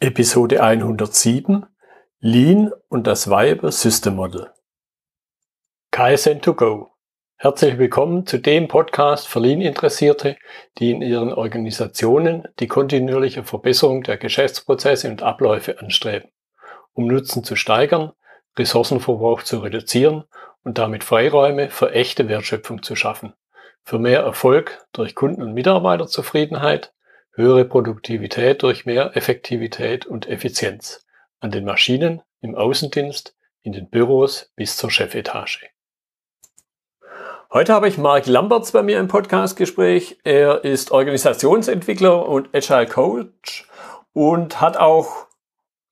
[0.00, 1.66] Episode 107
[2.18, 4.50] Lean und das Viable System Model.
[5.92, 6.88] KSN2Go.
[7.36, 10.36] Herzlich willkommen zu dem Podcast für Lean-Interessierte,
[10.78, 16.28] die in ihren Organisationen die kontinuierliche Verbesserung der Geschäftsprozesse und Abläufe anstreben,
[16.92, 18.12] um Nutzen zu steigern,
[18.58, 20.24] Ressourcenverbrauch zu reduzieren
[20.64, 23.32] und damit Freiräume für echte Wertschöpfung zu schaffen,
[23.84, 26.92] für mehr Erfolg durch Kunden- und Mitarbeiterzufriedenheit
[27.34, 31.04] höhere Produktivität durch mehr Effektivität und Effizienz
[31.40, 35.68] an den Maschinen, im Außendienst, in den Büros bis zur Chefetage.
[37.52, 40.18] Heute habe ich Mark Lamberts bei mir im Podcastgespräch.
[40.24, 43.68] Er ist Organisationsentwickler und Agile Coach
[44.12, 45.26] und hat auch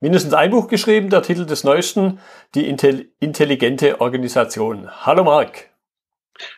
[0.00, 2.19] mindestens ein Buch geschrieben, der Titel des neuesten,
[2.55, 4.91] die intelligente Organisation.
[5.06, 5.70] Hallo Mark.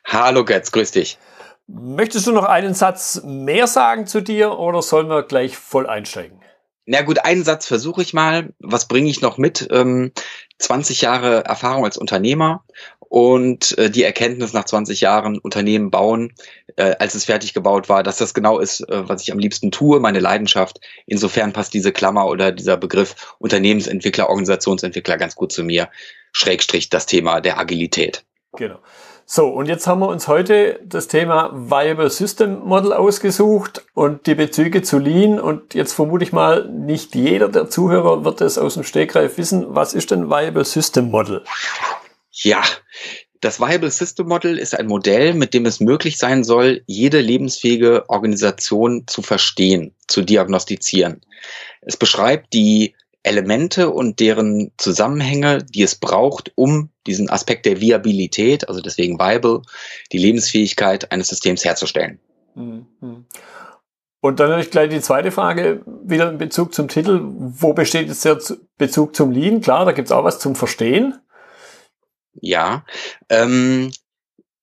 [0.05, 1.19] Hallo Götz, grüß dich.
[1.67, 6.41] Möchtest du noch einen Satz mehr sagen zu dir oder sollen wir gleich voll einsteigen?
[6.87, 8.53] Na gut, einen Satz versuche ich mal.
[8.59, 9.67] Was bringe ich noch mit?
[9.71, 10.13] Ähm,
[10.59, 12.65] 20 Jahre Erfahrung als Unternehmer
[13.09, 16.35] und äh, die Erkenntnis nach 20 Jahren Unternehmen bauen,
[16.77, 19.71] äh, als es fertig gebaut war, dass das genau ist, äh, was ich am liebsten
[19.71, 20.81] tue, meine Leidenschaft.
[21.07, 25.89] Insofern passt diese Klammer oder dieser Begriff Unternehmensentwickler, Organisationsentwickler ganz gut zu mir.
[26.33, 28.25] Schrägstrich das Thema der Agilität.
[28.57, 28.81] Genau.
[29.27, 34.35] So, und jetzt haben wir uns heute das Thema Viable System Model ausgesucht und die
[34.35, 35.41] Bezüge zu Lean.
[35.41, 39.65] Und jetzt vermute ich mal, nicht jeder der Zuhörer wird es aus dem Stegreif wissen.
[39.69, 41.43] Was ist denn Viable System Model?
[42.33, 42.63] Ja,
[43.41, 48.09] das Viable System Model ist ein Modell, mit dem es möglich sein soll, jede lebensfähige
[48.11, 51.23] Organisation zu verstehen, zu diagnostizieren.
[51.81, 58.69] Es beschreibt die Elemente und deren Zusammenhänge, die es braucht, um diesen Aspekt der Viabilität,
[58.69, 59.63] also deswegen viable,
[60.13, 62.19] die Lebensfähigkeit eines Systems herzustellen.
[62.55, 62.87] Mhm.
[64.21, 67.21] Und dann natürlich gleich die zweite Frage, wieder in Bezug zum Titel.
[67.23, 68.39] Wo besteht jetzt der
[68.79, 69.61] Bezug zum Lean?
[69.61, 71.19] Klar, da gibt es auch was zum Verstehen.
[72.41, 72.87] Ja,
[73.29, 73.93] ähm,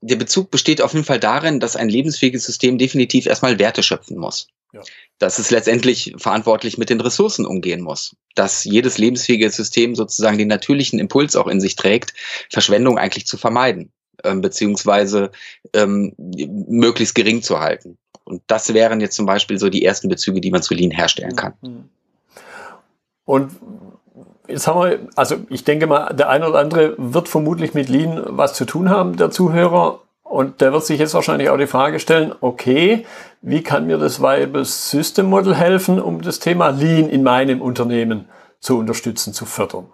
[0.01, 4.17] der Bezug besteht auf jeden Fall darin, dass ein lebensfähiges System definitiv erstmal Werte schöpfen
[4.17, 4.47] muss.
[4.73, 4.81] Ja.
[5.21, 8.15] Dass es letztendlich verantwortlich mit den Ressourcen umgehen muss.
[8.35, 12.13] Dass jedes lebensfähige System sozusagen den natürlichen Impuls auch in sich trägt,
[12.49, 13.91] Verschwendung eigentlich zu vermeiden,
[14.23, 15.31] ähm, beziehungsweise
[15.73, 17.97] ähm, möglichst gering zu halten.
[18.23, 21.35] Und das wären jetzt zum Beispiel so die ersten Bezüge, die man zu Lean herstellen
[21.35, 21.53] kann.
[21.61, 21.89] Mhm.
[23.25, 23.51] Und
[24.47, 28.21] Jetzt haben wir, also ich denke mal, der eine oder andere wird vermutlich mit Lean
[28.27, 30.01] was zu tun haben, der Zuhörer.
[30.31, 33.05] Und der wird sich jetzt wahrscheinlich auch die Frage stellen, okay,
[33.41, 38.29] wie kann mir das Viable System Model helfen, um das Thema Lean in meinem Unternehmen
[38.61, 39.89] zu unterstützen, zu fördern?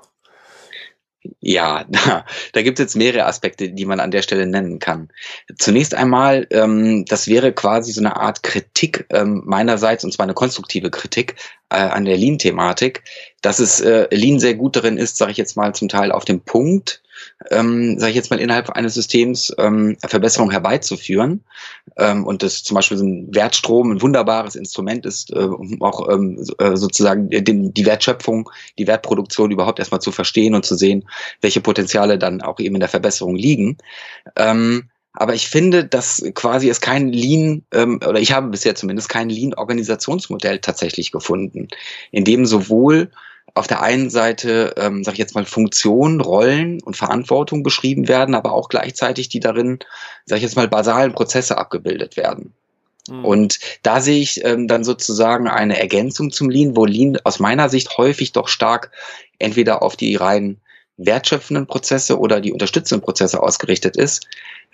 [1.40, 5.10] Ja, da, da gibt es jetzt mehrere Aspekte, die man an der Stelle nennen kann.
[5.58, 10.36] Zunächst einmal, ähm, das wäre quasi so eine Art Kritik ähm, meinerseits, und zwar eine
[10.36, 11.34] konstruktive Kritik
[11.70, 13.02] äh, an der Lean-Thematik,
[13.42, 16.26] dass es äh, Lean sehr gut darin ist, sage ich jetzt mal zum Teil auf
[16.26, 17.02] dem Punkt,
[17.52, 21.44] ähm, sage ich jetzt mal, innerhalb eines Systems ähm, Verbesserungen herbeizuführen.
[21.98, 26.10] Ähm, und das zum Beispiel so ein Wertstrom ein wunderbares Instrument ist, äh, um auch
[26.10, 31.08] ähm, äh, sozusagen den, die Wertschöpfung, die Wertproduktion überhaupt erstmal zu verstehen und zu sehen,
[31.42, 33.78] welche Potenziale dann auch eben in der Verbesserung liegen.
[34.36, 39.10] Ähm, aber ich finde, dass quasi es kein Lean, ähm, oder ich habe bisher zumindest
[39.10, 41.68] kein Lean-Organisationsmodell tatsächlich gefunden,
[42.12, 43.10] in dem sowohl
[43.58, 48.36] auf der einen Seite, ähm, sage ich jetzt mal, Funktionen, Rollen und Verantwortung beschrieben werden,
[48.36, 49.80] aber auch gleichzeitig die darin,
[50.26, 52.54] sage ich jetzt mal, basalen Prozesse abgebildet werden.
[53.10, 53.26] Mhm.
[53.26, 57.70] Und da sehe ich ähm, dann sozusagen eine Ergänzung zum Lean, wo Lean aus meiner
[57.70, 58.92] Sicht häufig doch stark
[59.40, 60.58] entweder auf die rein
[60.98, 64.28] wertschöpfenden Prozesse oder die unterstützenden Prozesse ausgerichtet ist.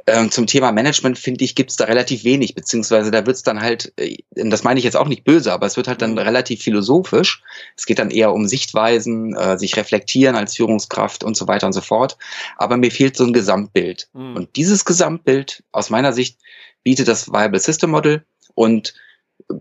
[0.06, 3.44] Ähm, zum Thema Management, finde ich, gibt es da relativ wenig, beziehungsweise da wird es
[3.44, 6.12] dann halt, äh, das meine ich jetzt auch nicht böse, aber es wird halt dann
[6.12, 6.18] mhm.
[6.18, 7.42] relativ philosophisch.
[7.78, 11.74] Es geht dann eher um Sichtweisen, äh, sich reflektieren als Führungskraft und so weiter und
[11.74, 12.18] so fort.
[12.58, 14.10] Aber mir fehlt so ein Gesamtbild.
[14.14, 14.36] Mhm.
[14.36, 16.38] Und dieses Gesamtbild, aus meiner Sicht,
[16.84, 18.26] bietet das Viable System Model
[18.56, 18.94] und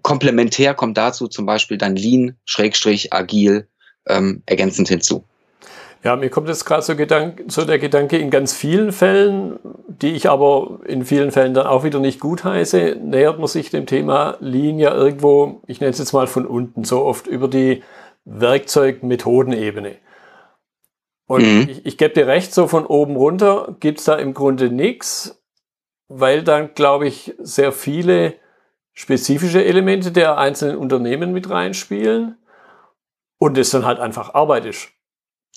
[0.02, 3.68] komplementär kommt dazu zum Beispiel dann Lean, Schrägstrich, Agil
[4.06, 5.24] ähm, ergänzend hinzu.
[6.04, 6.94] Ja, mir kommt jetzt gerade so,
[7.46, 11.84] so der Gedanke in ganz vielen Fällen, die ich aber in vielen Fällen dann auch
[11.84, 15.98] wieder nicht gut heiße, nähert man sich dem Thema Lean ja irgendwo, ich nenne es
[15.98, 17.84] jetzt mal von unten, so oft über die
[18.24, 19.96] Werkzeug-Methodenebene.
[21.28, 21.68] Und mhm.
[21.70, 25.40] ich, ich gebe dir recht, so von oben runter gibt's da im Grunde nichts,
[26.08, 28.34] weil dann, glaube ich, sehr viele
[28.92, 32.38] spezifische Elemente der einzelnen Unternehmen mit reinspielen
[33.38, 34.92] und es dann halt einfach Arbeit ist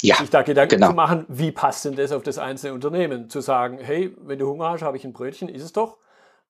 [0.01, 0.89] ja, sich da Gedanken genau.
[0.89, 3.29] zu machen, wie passt denn das auf das einzelne Unternehmen?
[3.29, 5.97] Zu sagen, hey, wenn du Hunger hast, habe ich ein Brötchen, ist es doch.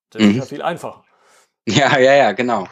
[0.10, 0.32] Das mhm.
[0.32, 1.04] ist ja viel einfacher.
[1.68, 2.68] Ja, ja, ja, genau.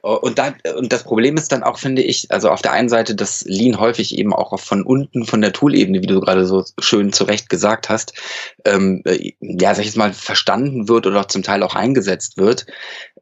[0.00, 3.14] Und, da, und das Problem ist dann auch, finde ich, also auf der einen Seite,
[3.14, 7.12] dass Lean häufig eben auch von unten, von der Toolebene, wie du gerade so schön
[7.12, 8.14] zurecht gesagt hast,
[8.64, 12.64] ähm, äh, ja, sag ich jetzt mal, verstanden wird oder zum Teil auch eingesetzt wird,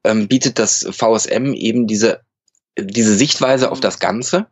[0.05, 2.20] ähm, bietet das VSM eben diese,
[2.79, 4.47] diese Sichtweise auf das Ganze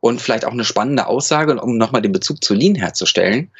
[0.00, 3.50] und vielleicht auch eine spannende Aussage, um nochmal den Bezug zu Lean herzustellen.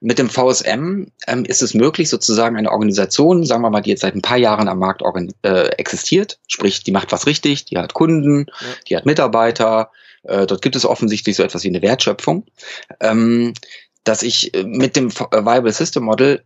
[0.00, 4.00] Mit dem VSM ähm, ist es möglich, sozusagen eine Organisation, sagen wir mal, die jetzt
[4.00, 5.02] seit ein paar Jahren am Markt
[5.42, 8.66] äh, existiert, sprich, die macht was richtig, die hat Kunden, ja.
[8.88, 9.90] die hat Mitarbeiter,
[10.24, 12.46] äh, dort gibt es offensichtlich so etwas wie eine Wertschöpfung,
[13.00, 13.54] ähm,
[14.04, 16.42] dass ich äh, mit dem Viable System Model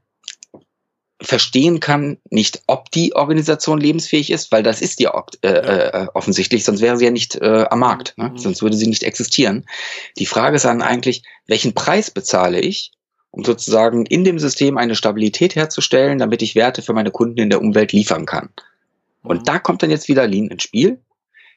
[1.26, 5.08] verstehen kann, nicht ob die Organisation lebensfähig ist, weil das ist die
[5.42, 8.30] äh, äh, offensichtlich, sonst wäre sie ja nicht äh, am Markt, ne?
[8.30, 8.38] Mhm.
[8.38, 9.66] sonst würde sie nicht existieren.
[10.18, 12.92] Die Frage ist dann eigentlich, welchen Preis bezahle ich,
[13.30, 17.50] um sozusagen in dem System eine Stabilität herzustellen, damit ich Werte für meine Kunden in
[17.50, 18.50] der Umwelt liefern kann.
[19.22, 19.44] Und mhm.
[19.44, 21.00] da kommt dann jetzt wieder Lean ins Spiel,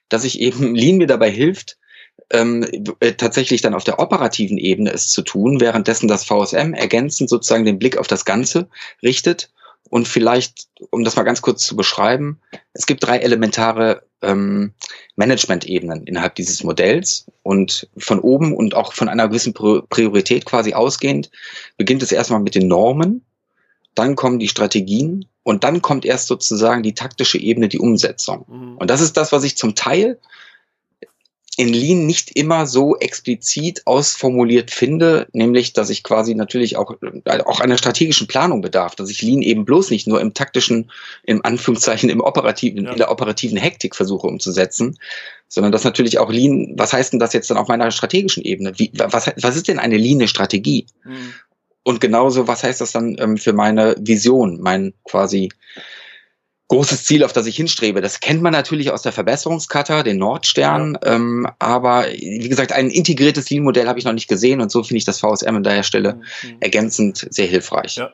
[0.10, 1.78] dass ich eben Lean mir dabei hilft,
[2.32, 2.66] ähm,
[3.00, 7.66] äh, tatsächlich dann auf der operativen Ebene es zu tun, währenddessen das VSM ergänzend sozusagen
[7.66, 8.70] den Blick auf das Ganze
[9.02, 9.50] richtet.
[9.90, 12.40] Und vielleicht, um das mal ganz kurz zu beschreiben,
[12.74, 14.74] es gibt drei elementare ähm,
[15.16, 17.26] Management-Ebenen innerhalb dieses Modells.
[17.44, 21.32] Und von oben und auch von einer gewissen Priorität quasi ausgehend
[21.78, 23.26] beginnt es erstmal mit den Normen,
[23.96, 28.46] dann kommen die Strategien und dann kommt erst sozusagen die taktische Ebene, die Umsetzung.
[28.48, 28.78] Mhm.
[28.78, 30.20] Und das ist das, was ich zum Teil
[31.60, 36.96] in Lean nicht immer so explizit ausformuliert finde, nämlich, dass ich quasi natürlich auch,
[37.26, 40.90] äh, auch einer strategischen Planung bedarf, dass ich Lean eben bloß nicht nur im taktischen,
[41.24, 42.92] im Anführungszeichen, im operativen, ja.
[42.94, 44.98] in der operativen Hektik versuche umzusetzen,
[45.50, 48.80] sondern dass natürlich auch Lean, was heißt denn das jetzt dann auf meiner strategischen Ebene?
[48.80, 50.86] Wie, was, was ist denn eine Lean-Strategie?
[51.04, 51.34] Mhm.
[51.84, 55.50] Und genauso, was heißt das dann ähm, für meine Vision, mein quasi
[56.70, 58.00] großes Ziel, auf das ich hinstrebe.
[58.00, 61.16] Das kennt man natürlich aus der Verbesserungskata, den Nordstern, ja.
[61.16, 65.00] ähm, aber wie gesagt, ein integriertes Lean-Modell habe ich noch nicht gesehen und so finde
[65.00, 66.58] ich das VSM an der Stelle mhm.
[66.60, 67.98] ergänzend sehr hilfreich.
[67.98, 68.14] Ja.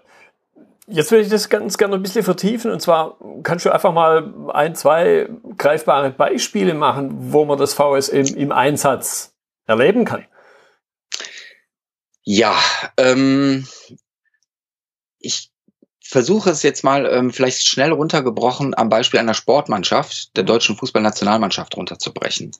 [0.87, 4.33] Jetzt würde ich das ganz gerne ein bisschen vertiefen und zwar kannst du einfach mal
[4.53, 5.27] ein, zwei
[5.57, 9.33] greifbare Beispiele machen, wo man das VSM im Einsatz
[9.65, 10.25] erleben kann.
[12.23, 12.55] Ja,
[12.97, 13.67] ähm,
[15.19, 15.51] ich
[16.07, 21.75] versuche es jetzt mal ähm, vielleicht schnell runtergebrochen am Beispiel einer Sportmannschaft, der deutschen Fußballnationalmannschaft
[21.75, 22.51] runterzubrechen.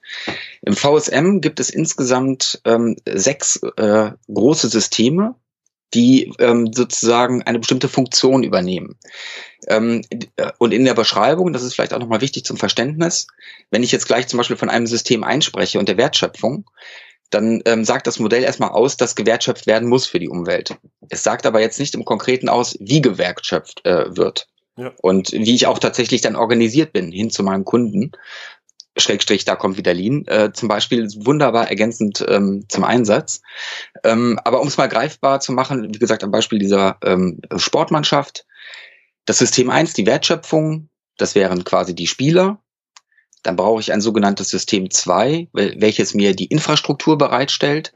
[0.64, 5.36] Im VSM gibt es insgesamt ähm, sechs äh, große Systeme,
[5.94, 8.98] die ähm, sozusagen eine bestimmte Funktion übernehmen.
[9.68, 10.02] Ähm,
[10.38, 13.28] äh, und in der Beschreibung, das ist vielleicht auch nochmal wichtig zum Verständnis,
[13.70, 16.66] wenn ich jetzt gleich zum Beispiel von einem System einspreche und der Wertschöpfung,
[17.30, 20.76] dann ähm, sagt das Modell erstmal aus, dass gewertschöpft werden muss für die Umwelt.
[21.10, 24.48] Es sagt aber jetzt nicht im Konkreten aus, wie gewertschöpft äh, wird.
[24.78, 24.92] Ja.
[25.02, 28.12] Und wie ich auch tatsächlich dann organisiert bin, hin zu meinem Kunden.
[28.98, 33.42] Schrägstrich, da kommt wieder Lean, äh, zum Beispiel wunderbar ergänzend ähm, zum Einsatz.
[34.04, 38.46] Ähm, aber um es mal greifbar zu machen, wie gesagt, am Beispiel dieser ähm, Sportmannschaft,
[39.26, 42.62] das System 1, die Wertschöpfung, das wären quasi die Spieler,
[43.44, 47.94] dann brauche ich ein sogenanntes System 2, welches mir die Infrastruktur bereitstellt,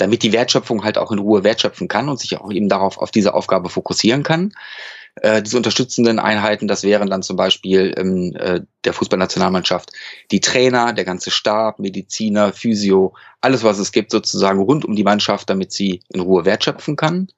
[0.00, 3.10] damit die Wertschöpfung halt auch in Ruhe wertschöpfen kann und sich auch eben darauf auf
[3.10, 4.52] diese Aufgabe fokussieren kann.
[5.16, 9.92] Äh, diese unterstützenden Einheiten, das wären dann zum Beispiel ähm, äh, der Fußballnationalmannschaft
[10.30, 15.04] die Trainer, der ganze Stab, Mediziner, Physio, alles was es gibt sozusagen rund um die
[15.04, 17.28] Mannschaft, damit sie in Ruhe wertschöpfen kann.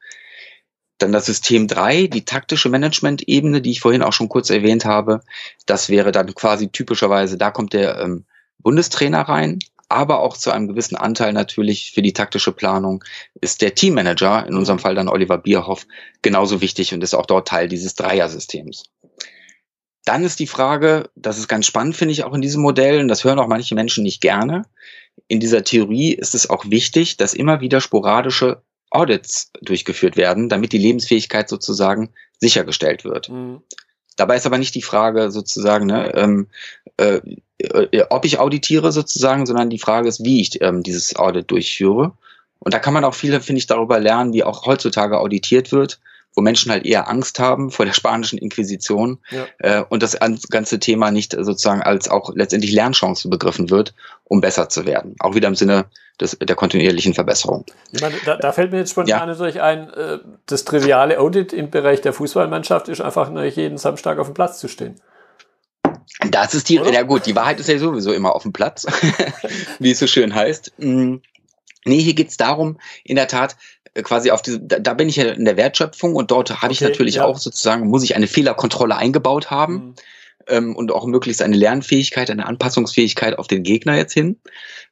[0.98, 5.22] Dann das System 3, die taktische Management-Ebene, die ich vorhin auch schon kurz erwähnt habe.
[5.66, 8.24] Das wäre dann quasi typischerweise, da kommt der ähm,
[8.58, 9.58] Bundestrainer rein,
[9.92, 13.04] aber auch zu einem gewissen Anteil natürlich für die taktische Planung
[13.40, 15.86] ist der Teammanager, in unserem Fall dann Oliver Bierhoff,
[16.22, 18.84] genauso wichtig und ist auch dort Teil dieses Dreier-Systems.
[20.04, 23.08] Dann ist die Frage, das ist ganz spannend, finde ich auch in diesem Modell, und
[23.08, 24.64] das hören auch manche Menschen nicht gerne.
[25.28, 30.72] In dieser Theorie ist es auch wichtig, dass immer wieder sporadische Audits durchgeführt werden, damit
[30.72, 33.28] die Lebensfähigkeit sozusagen sichergestellt wird.
[33.28, 33.62] Mhm.
[34.16, 36.48] Dabei ist aber nicht die Frage sozusagen, ne, ähm,
[36.96, 37.20] äh,
[37.58, 42.12] äh, ob ich auditiere sozusagen, sondern die Frage ist, wie ich ähm, dieses Audit durchführe.
[42.58, 46.00] Und da kann man auch viel, finde ich, darüber lernen, wie auch heutzutage auditiert wird
[46.34, 49.46] wo Menschen halt eher Angst haben vor der spanischen Inquisition ja.
[49.58, 50.18] äh, und das
[50.50, 53.94] ganze Thema nicht sozusagen als auch letztendlich Lernchance begriffen wird,
[54.24, 55.14] um besser zu werden.
[55.18, 55.86] Auch wieder im Sinne
[56.20, 57.64] des, der kontinuierlichen Verbesserung.
[58.00, 59.26] Meine, da, da, fällt mir jetzt spontan ja.
[59.26, 64.18] natürlich ein, äh, das triviale Audit im Bereich der Fußballmannschaft ist einfach nur jeden Samstag
[64.18, 65.00] auf dem Platz zu stehen.
[66.30, 66.92] Das ist die, Oder?
[66.92, 68.86] ja gut, die Wahrheit ist ja sowieso immer auf dem Platz,
[69.78, 70.72] wie es so schön heißt.
[70.78, 71.16] Mm.
[71.84, 73.56] Nee, hier geht's darum, in der Tat,
[73.94, 76.66] äh, quasi auf diese, da, da bin ich ja in der Wertschöpfung und dort habe
[76.66, 77.24] okay, ich natürlich ja.
[77.24, 79.74] auch sozusagen, muss ich eine Fehlerkontrolle eingebaut haben.
[79.74, 79.94] Mhm.
[80.48, 84.36] ähm, und auch möglichst eine Lernfähigkeit, eine Anpassungsfähigkeit auf den Gegner jetzt hin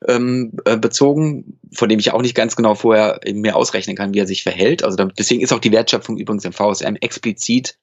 [0.08, 4.18] ähm, äh, bezogen, von dem ich auch nicht ganz genau vorher mir ausrechnen kann, wie
[4.20, 4.82] er sich verhält.
[4.82, 7.76] Also damit, deswegen ist auch die Wertschöpfung übrigens im VSM explizit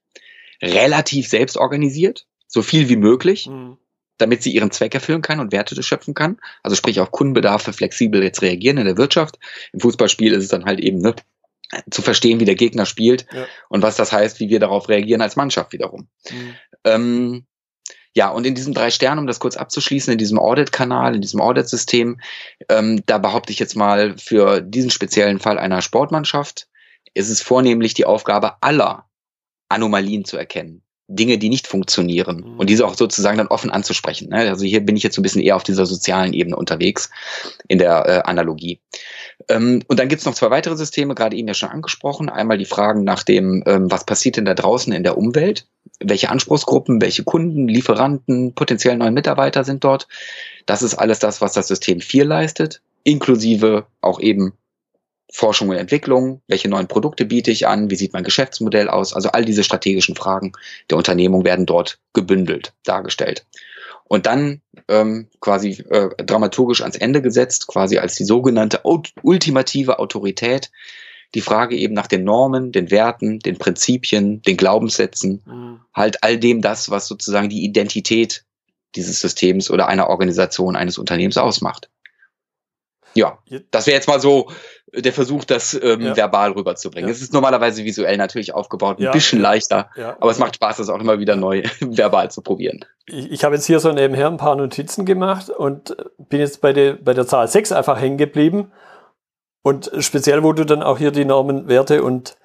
[0.62, 3.48] relativ selbst organisiert, so viel wie möglich.
[3.48, 3.78] Mhm
[4.18, 6.38] damit sie ihren Zweck erfüllen kann und Werte schöpfen kann.
[6.64, 9.38] Also sprich auf Kundenbedarfe flexibel jetzt reagieren in der Wirtschaft.
[9.74, 11.16] Im Fußballspiel ist es dann halt eben ne,
[11.92, 13.46] zu verstehen, wie der Gegner spielt ja.
[13.70, 16.08] und was das heißt, wie wir darauf reagieren als Mannschaft wiederum.
[16.30, 16.56] Mhm.
[16.84, 17.46] Ähm,
[18.16, 21.40] ja, und in diesen drei Sternen, um das kurz abzuschließen, in diesem Audit-Kanal, in diesem
[21.40, 22.20] Audit-System,
[22.68, 26.68] ähm, da behaupte ich jetzt mal für diesen speziellen Fall einer Sportmannschaft,
[27.14, 29.08] ist es vornehmlich die Aufgabe aller
[29.70, 30.82] Anomalien zu erkennen.
[31.08, 32.60] Dinge, die nicht funktionieren mhm.
[32.60, 34.30] und diese auch sozusagen dann offen anzusprechen.
[34.30, 34.50] Ne?
[34.50, 37.10] Also hier bin ich jetzt so ein bisschen eher auf dieser sozialen Ebene unterwegs
[37.68, 38.80] in der äh, Analogie.
[39.48, 42.30] Ähm, und dann gibt's noch zwei weitere Systeme, gerade eben ja schon angesprochen.
[42.30, 45.66] Einmal die Fragen nach dem, ähm, was passiert denn da draußen in der Umwelt?
[46.02, 50.08] Welche Anspruchsgruppen, welche Kunden, Lieferanten, potenziell neue Mitarbeiter sind dort?
[50.66, 54.54] Das ist alles das, was das System 4 leistet, inklusive auch eben
[55.32, 59.30] Forschung und Entwicklung, welche neuen Produkte biete ich an, wie sieht mein Geschäftsmodell aus, also
[59.30, 60.54] all diese strategischen Fragen
[60.90, 63.46] der Unternehmung werden dort gebündelt, dargestellt.
[64.06, 70.72] Und dann ähm, quasi äh, dramaturgisch ans Ende gesetzt, quasi als die sogenannte ultimative Autorität,
[71.36, 75.82] die Frage eben nach den Normen, den Werten, den Prinzipien, den Glaubenssätzen, mhm.
[75.94, 78.46] halt all dem das, was sozusagen die Identität
[78.96, 81.90] dieses Systems oder einer Organisation, eines Unternehmens ausmacht.
[83.14, 83.40] Ja,
[83.72, 84.50] das wäre jetzt mal so
[84.94, 86.16] der Versuch, das ähm, ja.
[86.16, 87.10] verbal rüberzubringen.
[87.10, 87.14] Ja.
[87.14, 89.12] Es ist normalerweise visuell natürlich aufgebaut, ein ja.
[89.12, 92.86] bisschen leichter, aber es macht Spaß, das auch immer wieder neu verbal zu probieren.
[93.06, 96.74] Ich, ich habe jetzt hier so nebenher ein paar Notizen gemacht und bin jetzt bei
[96.74, 98.72] der, bei der Zahl 6 einfach hängen geblieben.
[99.62, 102.38] Und speziell, wo du dann auch hier die Normen, Werte und,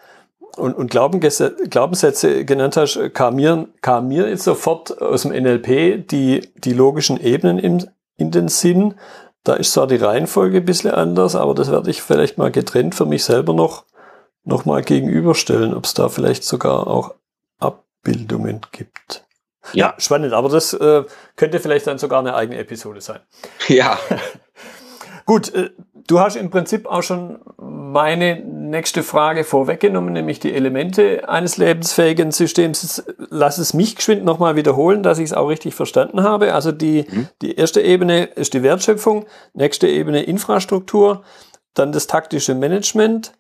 [0.57, 6.50] und, und Glaubenssätze genannt hast, kam mir, kam mir jetzt sofort aus dem NLP die,
[6.57, 8.95] die logischen Ebenen im, in den Sinn.
[9.44, 12.94] Da ist zwar die Reihenfolge ein bisschen anders, aber das werde ich vielleicht mal getrennt
[12.94, 13.84] für mich selber noch,
[14.44, 17.14] noch mal gegenüberstellen, ob es da vielleicht sogar auch
[17.58, 19.25] Abbildungen gibt.
[19.72, 21.04] Ja, ja spannend, aber das äh,
[21.37, 23.20] könnte vielleicht dann sogar eine eigene Episode sein.
[23.68, 23.99] Ja.
[25.26, 25.70] Gut, äh,
[26.06, 28.42] du hast im Prinzip auch schon meine
[28.73, 33.05] nächste Frage vorweggenommen, nämlich die Elemente eines lebensfähigen Systems.
[33.31, 36.55] Lass es mich geschwind nochmal wiederholen, dass ich es auch richtig verstanden habe.
[36.55, 37.29] Also die, mhm.
[37.43, 41.23] die erste Ebene ist die Wertschöpfung, nächste Ebene Infrastruktur,
[41.75, 43.33] dann das taktische Management.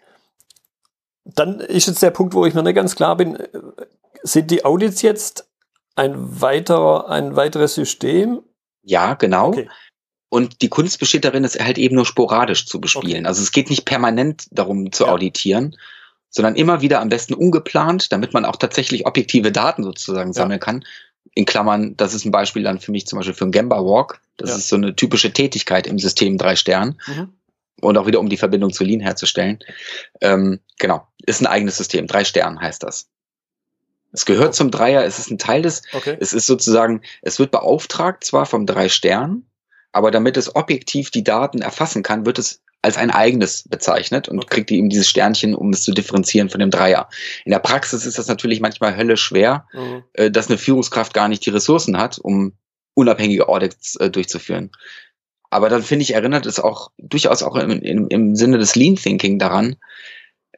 [1.24, 3.38] Dann ist jetzt der Punkt, wo ich mir nicht ganz klar bin,
[4.22, 5.48] sind die Audits jetzt
[5.96, 8.42] ein weiterer, ein weiteres System?
[8.82, 9.48] Ja, genau.
[9.48, 9.68] Okay.
[10.32, 13.18] Und die Kunst besteht darin, es halt eben nur sporadisch zu bespielen.
[13.18, 13.26] Okay.
[13.26, 15.12] Also es geht nicht permanent darum zu ja.
[15.12, 15.76] auditieren,
[16.30, 20.64] sondern immer wieder am besten ungeplant, damit man auch tatsächlich objektive Daten sozusagen sammeln ja.
[20.64, 20.84] kann.
[21.34, 24.22] In Klammern, das ist ein Beispiel dann für mich zum Beispiel für einen Gamba Walk.
[24.38, 24.56] Das ja.
[24.56, 26.98] ist so eine typische Tätigkeit im System drei Stern.
[27.06, 27.34] Mhm.
[27.82, 29.58] Und auch wieder, um die Verbindung zu Lean herzustellen.
[30.22, 32.06] Ähm, genau, ist ein eigenes System.
[32.06, 33.06] Drei Stern heißt das.
[34.12, 34.56] Es gehört okay.
[34.56, 36.16] zum Dreier, es ist ein Teil des, okay.
[36.20, 39.44] es ist sozusagen, es wird beauftragt zwar vom drei Stern,
[39.92, 44.50] aber damit es objektiv die Daten erfassen kann, wird es als ein eigenes bezeichnet und
[44.50, 47.08] kriegt eben dieses Sternchen, um es zu differenzieren von dem Dreier.
[47.44, 50.02] In der Praxis ist das natürlich manchmal höllisch schwer, mhm.
[50.14, 52.54] äh, dass eine Führungskraft gar nicht die Ressourcen hat, um
[52.94, 54.70] unabhängige Audits äh, durchzuführen.
[55.50, 58.96] Aber dann finde ich, erinnert es auch durchaus auch im, im, im Sinne des Lean
[58.96, 59.76] Thinking daran,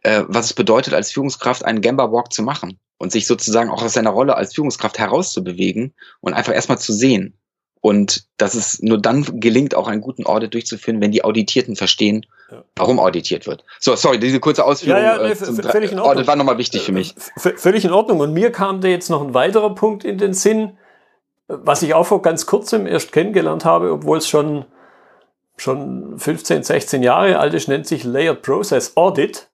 [0.03, 3.83] äh, was es bedeutet, als Führungskraft einen Gamba Walk zu machen und sich sozusagen auch
[3.83, 7.37] aus seiner Rolle als Führungskraft herauszubewegen und einfach erstmal zu sehen,
[7.85, 12.25] und dass es nur dann gelingt, auch einen guten Audit durchzuführen, wenn die Auditierten verstehen,
[12.51, 12.65] ja.
[12.77, 13.63] warum auditiert wird.
[13.79, 16.17] So, sorry, diese kurze Ausführung ja, ja, nee, äh, völlig in Ordnung.
[16.17, 17.15] Audit war nochmal wichtig für mich.
[17.37, 18.21] V völlig in Ordnung.
[18.21, 20.79] Und mir kam da jetzt noch ein weiterer Punkt in den Sinn,
[21.47, 24.65] was ich auch vor ganz kurzem erst kennengelernt habe, obwohl es schon,
[25.59, 29.51] schon 15, 16 Jahre alt ist, nennt sich Layered Process Audit.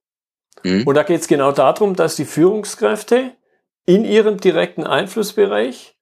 [0.63, 0.87] Mhm.
[0.87, 3.33] Und da geht es genau darum, dass die Führungskräfte
[3.87, 5.97] in ihrem direkten Einflussbereich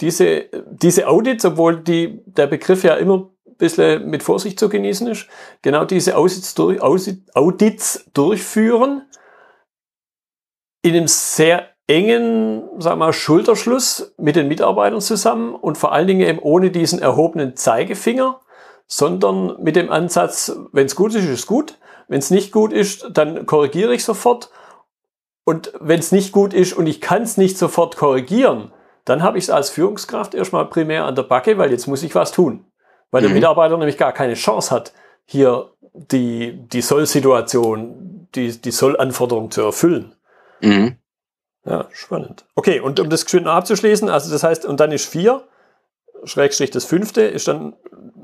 [0.00, 5.06] diese, diese Audits, obwohl die, der Begriff ja immer ein bisschen mit Vorsicht zu genießen
[5.06, 5.28] ist,
[5.62, 9.02] genau diese Audits, durch, Audits durchführen
[10.82, 16.06] in einem sehr engen, sagen wir mal, Schulterschluss mit den Mitarbeitern zusammen und vor allen
[16.06, 18.40] Dingen eben ohne diesen erhobenen Zeigefinger,
[18.86, 21.78] sondern mit dem Ansatz, wenn es gut ist, ist es gut.
[22.08, 24.50] Wenn es nicht gut ist, dann korrigiere ich sofort.
[25.44, 28.72] Und wenn es nicht gut ist und ich kann es nicht sofort korrigieren,
[29.04, 32.14] dann habe ich es als Führungskraft erstmal primär an der Backe, weil jetzt muss ich
[32.14, 32.64] was tun.
[33.10, 33.26] Weil mhm.
[33.26, 34.92] der Mitarbeiter nämlich gar keine Chance hat,
[35.24, 40.14] hier die, die Soll-Situation, die, die Soll-Anforderung zu erfüllen.
[40.60, 40.96] Mhm.
[41.64, 42.44] Ja, spannend.
[42.54, 45.46] Okay, und um das geschwind abzuschließen, also das heißt, und dann ist vier,
[46.24, 47.74] Schrägstrich das fünfte, ist dann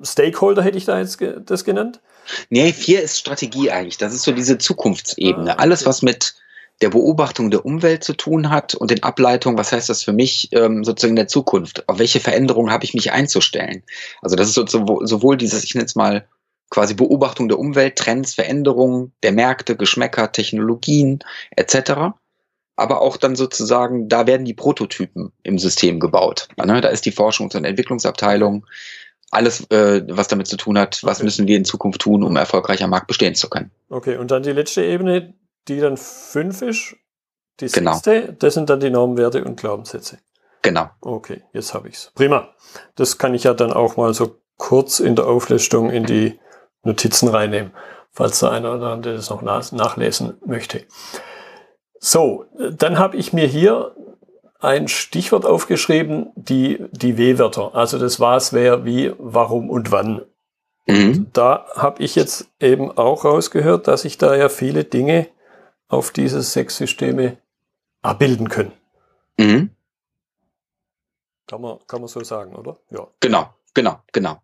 [0.02, 2.00] Stakeholder, hätte ich da jetzt das genannt?
[2.48, 3.98] Nee, vier ist Strategie eigentlich.
[3.98, 5.50] Das ist so diese Zukunftsebene.
[5.50, 5.62] Ah, okay.
[5.62, 6.34] Alles, was mit
[6.80, 10.48] der Beobachtung der Umwelt zu tun hat und den Ableitungen, was heißt das für mich
[10.52, 11.88] ähm, sozusagen in der Zukunft?
[11.88, 13.82] Auf welche Veränderungen habe ich mich einzustellen?
[14.22, 16.26] Also das ist so, sowohl dieses, ich nenne es mal
[16.70, 21.18] quasi Beobachtung der Umwelt, Trends, Veränderungen der Märkte, Geschmäcker, Technologien
[21.56, 22.14] etc.
[22.76, 26.48] Aber auch dann sozusagen, da werden die Prototypen im System gebaut.
[26.56, 26.80] Ne?
[26.80, 28.66] Da ist die Forschungs- und Entwicklungsabteilung,
[29.30, 31.24] alles, äh, was damit zu tun hat, was okay.
[31.24, 33.70] müssen wir in Zukunft tun, um erfolgreich am Markt bestehen zu können.
[33.88, 35.34] Okay, und dann die letzte Ebene,
[35.68, 36.96] die dann fünf ist,
[37.60, 37.92] die genau.
[37.92, 40.18] sechste, das sind dann die Normwerte und Glaubenssätze.
[40.62, 40.90] Genau.
[41.00, 42.12] Okay, jetzt habe ich's.
[42.14, 42.48] Prima.
[42.96, 46.38] Das kann ich ja dann auch mal so kurz in der Auflistung in die
[46.82, 47.72] Notizen reinnehmen,
[48.10, 50.84] falls der eine oder andere das noch nachlesen möchte.
[51.98, 53.94] So, dann habe ich mir hier
[54.60, 57.74] ein Stichwort aufgeschrieben, die, die W-Wörter.
[57.74, 60.22] Also das was, wer, wie, warum und wann.
[60.86, 61.28] Mhm.
[61.32, 65.28] Da habe ich jetzt eben auch rausgehört, dass ich da ja viele Dinge
[65.90, 67.36] auf diese sechs Systeme
[68.00, 68.72] abbilden können.
[69.36, 69.70] Mhm.
[71.46, 72.78] Kann man, kann man so sagen, oder?
[72.90, 73.08] Ja.
[73.18, 74.40] Genau, genau, genau.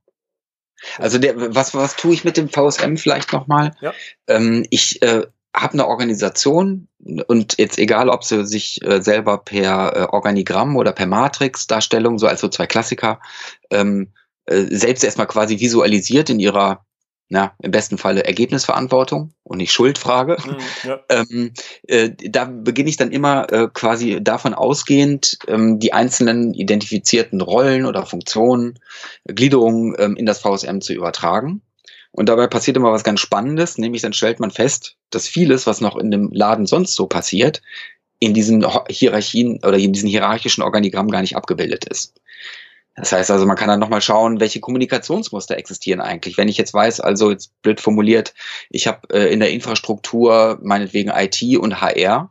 [0.99, 3.75] Also der, was, was tue ich mit dem VSM vielleicht nochmal?
[3.81, 3.95] Ja.
[4.27, 6.89] Ähm, ich äh, habe eine Organisation
[7.29, 12.27] und jetzt egal, ob sie sich äh, selber per äh, Organigramm oder per Matrix-Darstellung, so
[12.27, 13.21] als so zwei Klassiker,
[13.71, 14.13] ähm,
[14.45, 16.85] äh, selbst erstmal quasi visualisiert in ihrer
[17.29, 20.37] na, im besten Falle Ergebnisverantwortung und nicht Schuldfrage.
[20.45, 20.57] Mhm,
[20.89, 21.01] ja.
[21.09, 21.53] ähm,
[21.89, 27.85] äh, da beginne ich dann immer äh, quasi davon ausgehend, ähm, die einzelnen identifizierten Rollen
[27.85, 28.79] oder Funktionen,
[29.27, 31.63] Gliederungen ähm, in das VSM zu übertragen.
[32.13, 35.81] Und dabei passiert immer was ganz Spannendes, nämlich dann stellt man fest, dass vieles, was
[35.81, 37.61] noch in dem Laden sonst so passiert,
[38.21, 42.19] in diesen Hierarchien oder in diesen hierarchischen Organigramm gar nicht abgebildet ist.
[42.97, 46.39] Das heißt also, man kann dann nochmal schauen, welche Kommunikationsmuster existieren eigentlich.
[46.39, 48.35] Wenn ich jetzt weiß, also jetzt blöd formuliert,
[48.71, 52.31] ich habe äh, in der Infrastruktur meinetwegen IT und HR,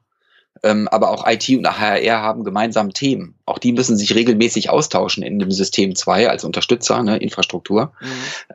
[0.63, 3.35] ähm, aber auch IT und HR haben gemeinsam Themen.
[3.45, 7.93] Auch die müssen sich regelmäßig austauschen in dem System 2 als Unterstützer, ne, Infrastruktur.
[8.01, 8.07] Mhm.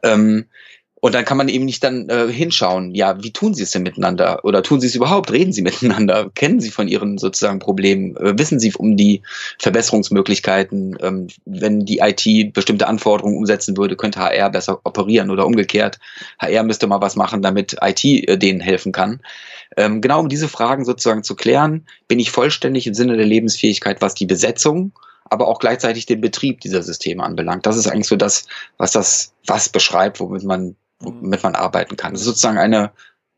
[0.02, 0.46] Ähm,
[1.00, 3.82] und dann kann man eben nicht dann äh, hinschauen, ja, wie tun sie es denn
[3.82, 4.44] miteinander?
[4.44, 5.32] Oder tun sie es überhaupt?
[5.32, 6.30] Reden sie miteinander?
[6.34, 8.16] Kennen sie von ihren sozusagen Problemen?
[8.18, 9.22] Äh, wissen sie um die
[9.58, 10.98] Verbesserungsmöglichkeiten?
[11.00, 15.98] Ähm, wenn die IT bestimmte Anforderungen umsetzen würde, könnte HR besser operieren oder umgekehrt.
[16.38, 19.20] HR müsste mal was machen, damit IT äh, denen helfen kann.
[19.78, 24.02] Ähm, genau um diese Fragen sozusagen zu klären, bin ich vollständig im Sinne der Lebensfähigkeit,
[24.02, 24.92] was die Besetzung
[25.30, 27.64] aber auch gleichzeitig den Betrieb dieser Systeme anbelangt.
[27.64, 28.46] Das ist eigentlich so das,
[28.78, 32.12] was das was beschreibt, womit man womit man arbeiten kann.
[32.12, 32.92] Das ist sozusagen eine,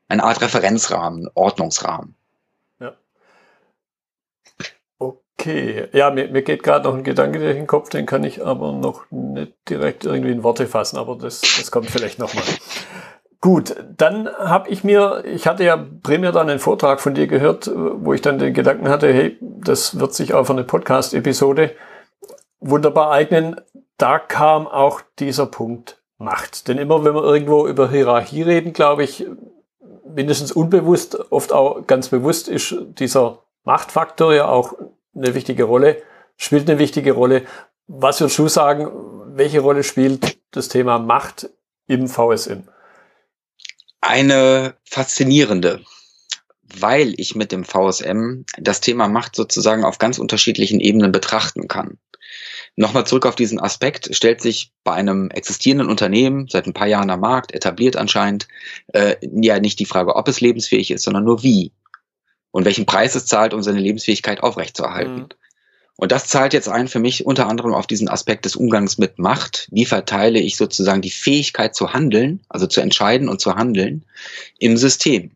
[0.08, 2.14] eine Art Referenzrahmen, Ordnungsrahmen.
[2.80, 2.92] Ja.
[4.98, 5.88] Okay.
[5.92, 8.72] Ja, mir, mir geht gerade noch ein Gedanke durch den Kopf, den kann ich aber
[8.72, 12.44] noch nicht direkt irgendwie in Worte fassen, aber das, das kommt vielleicht nochmal.
[13.40, 17.68] Gut, dann habe ich mir, ich hatte ja primär dann einen Vortrag von dir gehört,
[17.74, 21.74] wo ich dann den Gedanken hatte, hey, das wird sich auch für eine Podcast-Episode
[22.60, 23.60] wunderbar eignen.
[23.98, 26.68] Da kam auch dieser Punkt macht.
[26.68, 29.26] Denn immer wenn wir irgendwo über Hierarchie reden, glaube ich,
[30.14, 34.74] mindestens unbewusst, oft auch ganz bewusst ist dieser Machtfaktor ja auch
[35.14, 36.02] eine wichtige Rolle,
[36.36, 37.44] spielt eine wichtige Rolle.
[37.86, 38.90] Was würdest du sagen,
[39.36, 41.50] welche Rolle spielt das Thema Macht
[41.86, 42.62] im VSM?
[44.00, 45.80] Eine faszinierende,
[46.62, 51.98] weil ich mit dem VSM das Thema Macht sozusagen auf ganz unterschiedlichen Ebenen betrachten kann.
[52.74, 57.10] Nochmal zurück auf diesen Aspekt, stellt sich bei einem existierenden Unternehmen, seit ein paar Jahren
[57.10, 58.48] am Markt, etabliert anscheinend,
[58.94, 61.72] äh, ja nicht die Frage, ob es lebensfähig ist, sondern nur wie.
[62.50, 65.14] Und welchen Preis es zahlt, um seine Lebensfähigkeit aufrechtzuerhalten.
[65.14, 65.28] Mhm.
[65.96, 69.18] Und das zahlt jetzt ein für mich unter anderem auf diesen Aspekt des Umgangs mit
[69.18, 69.68] Macht.
[69.70, 74.04] Wie verteile ich sozusagen die Fähigkeit zu handeln, also zu entscheiden und zu handeln
[74.58, 75.32] im System?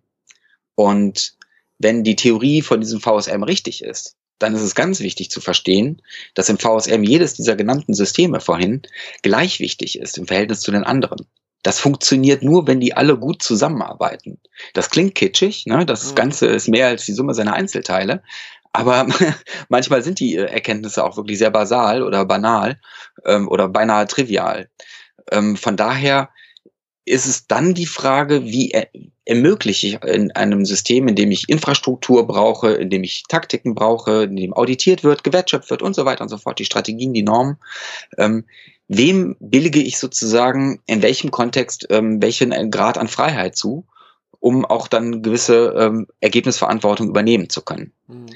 [0.75, 1.35] Und
[1.79, 6.03] wenn die Theorie von diesem VSM richtig ist, dann ist es ganz wichtig zu verstehen,
[6.35, 8.83] dass im VSM jedes dieser genannten Systeme vorhin
[9.23, 11.27] gleich wichtig ist im Verhältnis zu den anderen.
[11.63, 14.39] Das funktioniert nur, wenn die alle gut zusammenarbeiten.
[14.73, 15.85] Das klingt kitschig, ne?
[15.85, 16.15] das mhm.
[16.15, 18.23] Ganze ist mehr als die Summe seiner Einzelteile,
[18.73, 19.07] aber
[19.69, 22.79] manchmal sind die äh, Erkenntnisse auch wirklich sehr basal oder banal
[23.25, 24.69] ähm, oder beinahe trivial.
[25.33, 26.29] Ähm, von daher
[27.07, 28.89] ist es dann die Frage, wie er,
[29.25, 34.25] ermögliche ich in einem System, in dem ich Infrastruktur brauche, in dem ich Taktiken brauche,
[34.25, 37.23] in dem auditiert wird, gewertschöpft wird und so weiter und so fort, die Strategien, die
[37.23, 37.57] Normen,
[38.19, 38.45] ähm,
[38.89, 43.87] wem billige ich sozusagen in welchem Kontext ähm, welchen Grad an Freiheit zu,
[44.41, 47.93] um auch dann gewisse ähm, Ergebnisverantwortung übernehmen zu können.
[48.09, 48.27] Mhm.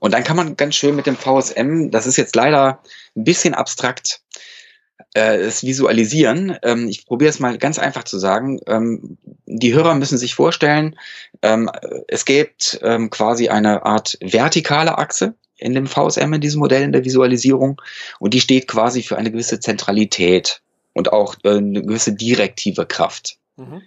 [0.00, 2.80] Und dann kann man ganz schön mit dem VSM, das ist jetzt leider
[3.16, 4.20] ein bisschen abstrakt,
[5.14, 6.56] äh, es visualisieren.
[6.62, 8.60] Ähm, ich probiere es mal ganz einfach zu sagen.
[8.66, 10.96] Ähm, die Hörer müssen sich vorstellen,
[11.42, 11.70] ähm,
[12.08, 16.92] es gibt ähm, quasi eine Art vertikale Achse in dem VSM, in diesem Modell in
[16.92, 17.80] der Visualisierung.
[18.18, 20.60] Und die steht quasi für eine gewisse Zentralität
[20.92, 23.38] und auch äh, eine gewisse direktive Kraft.
[23.56, 23.82] Mhm.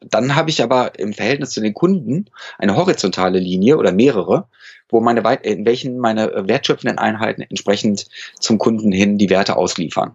[0.00, 2.26] Dann habe ich aber im Verhältnis zu den Kunden
[2.58, 4.46] eine horizontale Linie oder mehrere,
[4.88, 8.06] wo meine in welchen meine wertschöpfenden Einheiten entsprechend
[8.38, 10.14] zum Kunden hin die Werte ausliefern.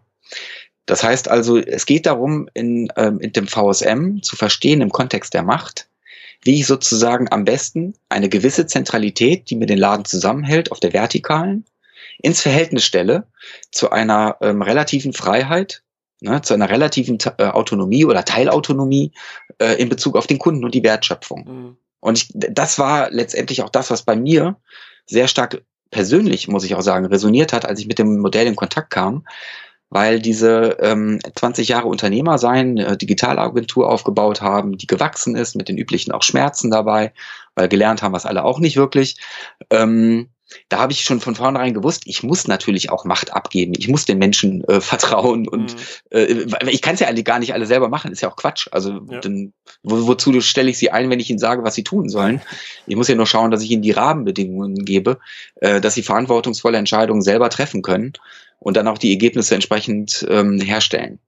[0.86, 5.34] Das heißt also, es geht darum, in, ähm, in dem VSM zu verstehen im Kontext
[5.34, 5.88] der Macht,
[6.44, 10.94] wie ich sozusagen am besten eine gewisse Zentralität, die mir den Laden zusammenhält, auf der
[10.94, 11.66] Vertikalen,
[12.22, 13.28] ins Verhältnis stelle
[13.72, 15.84] zu einer ähm, relativen Freiheit,
[16.22, 19.12] ne, zu einer relativen äh, Autonomie oder Teilautonomie
[19.60, 21.46] äh, in Bezug auf den Kunden und die Wertschöpfung.
[21.46, 21.78] Mhm.
[22.00, 24.58] Und ich, das war letztendlich auch das, was bei mir
[25.06, 28.56] sehr stark persönlich, muss ich auch sagen, resoniert hat, als ich mit dem Modell in
[28.56, 29.26] Kontakt kam,
[29.94, 35.70] weil diese ähm, 20 Jahre Unternehmer sein, äh, Digitalagentur aufgebaut haben, die gewachsen ist, mit
[35.70, 37.14] den üblichen auch Schmerzen dabei,
[37.54, 39.18] weil gelernt haben wir es alle auch nicht wirklich.
[39.70, 40.30] Ähm,
[40.70, 43.74] da habe ich schon von vornherein gewusst, ich muss natürlich auch Macht abgeben.
[43.78, 45.80] Ich muss den Menschen äh, vertrauen und mhm.
[46.10, 48.68] äh, ich kann es ja alle gar nicht alle selber machen, ist ja auch Quatsch.
[48.72, 49.20] Also ja.
[49.20, 49.54] Dann,
[49.84, 52.42] wo, wozu stelle ich sie ein, wenn ich ihnen sage, was sie tun sollen?
[52.88, 55.20] Ich muss ja nur schauen, dass ich ihnen die Rahmenbedingungen gebe,
[55.58, 58.14] äh, dass sie verantwortungsvolle Entscheidungen selber treffen können
[58.64, 61.20] und dann auch die Ergebnisse entsprechend ähm, herstellen.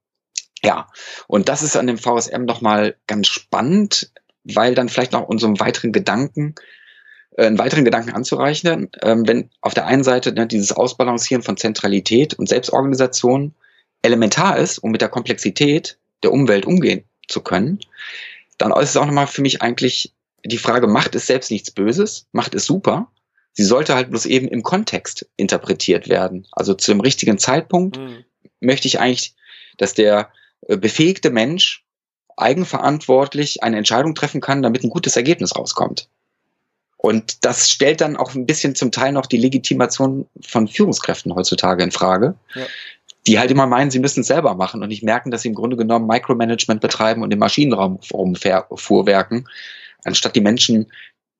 [0.64, 0.88] Ja,
[1.28, 4.12] und das ist an dem VSM nochmal ganz spannend,
[4.44, 6.56] weil dann vielleicht noch unserem weiteren Gedanken
[7.38, 11.58] äh, einen weiteren Gedanken anzureichen, ähm, wenn auf der einen Seite ne, dieses Ausbalancieren von
[11.58, 13.54] Zentralität und Selbstorganisation
[14.02, 17.80] elementar ist, um mit der Komplexität der Umwelt umgehen zu können,
[18.58, 20.14] dann ist es auch nochmal für mich eigentlich
[20.46, 23.12] die Frage, Macht ist selbst nichts Böses, Macht ist super,
[23.56, 26.46] sie sollte halt bloß eben im Kontext interpretiert werden.
[26.52, 28.24] Also zu dem richtigen Zeitpunkt mhm.
[28.60, 29.34] möchte ich eigentlich,
[29.78, 30.30] dass der
[30.68, 31.84] äh, befähigte Mensch
[32.38, 36.10] eigenverantwortlich eine Entscheidung treffen kann, damit ein gutes Ergebnis rauskommt.
[36.98, 41.84] Und das stellt dann auch ein bisschen zum Teil noch die Legitimation von Führungskräften heutzutage
[41.84, 42.66] in Frage, ja.
[43.28, 45.56] die halt immer meinen, sie müssen es selber machen und nicht merken, dass sie im
[45.56, 49.48] Grunde genommen Micromanagement betreiben und im Maschinenraum rumfuhrwerken,
[50.04, 50.88] anstatt die Menschen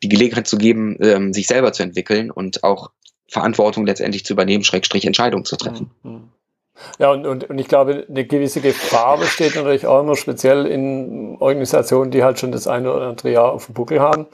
[0.06, 2.92] die Gelegenheit zu geben, ähm, sich selber zu entwickeln und auch
[3.28, 5.92] Verantwortung letztendlich zu übernehmen, Schrägstrich Entscheidungen zu treffen.
[6.04, 6.30] Mhm.
[7.00, 11.38] Ja, und, und, und ich glaube, eine gewisse Gefahr besteht natürlich auch immer speziell in
[11.40, 14.28] Organisationen, die halt schon das eine oder andere Jahr auf dem Buckel haben,